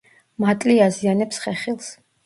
მატლი 0.45 0.79
აზიანებს 0.87 1.45
ხეხილს. 1.47 1.97